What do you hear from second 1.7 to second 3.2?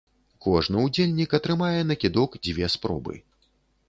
на кідок дзве спробы.